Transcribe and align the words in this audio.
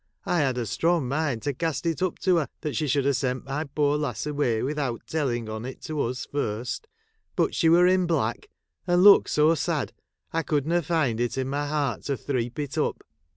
I 0.25 0.39
had 0.39 0.57
a 0.57 0.65
strong 0.65 1.07
mind 1.07 1.43
to 1.43 1.53
cast 1.53 1.85
it 1.85 2.01
up 2.01 2.17
to 2.21 2.37
her, 2.37 2.47
that 2.61 2.75
she 2.75 2.87
should 2.87 3.05
ha' 3.05 3.13
sent 3.13 3.45
my 3.45 3.65
poor 3.65 3.99
lass 3.99 4.25
away 4.25 4.63
without 4.63 5.05
telling 5.05 5.47
on 5.47 5.63
it 5.63 5.79
to 5.83 6.01
us 6.01 6.25
first; 6.25 6.87
but 7.35 7.53
she 7.53 7.69
were 7.69 7.85
ill 7.85 8.07
black, 8.07 8.49
and 8.87 9.03
looked 9.03 9.29
so 9.29 9.53
sad 9.53 9.93
I 10.33 10.41
could 10.41 10.65
DM" 10.65 10.83
find 10.83 11.19
in 11.21 11.47
my 11.47 11.67
heart 11.67 12.01
to 12.05 12.17
threep 12.17 12.57
it 12.57 12.79
up. 12.79 13.03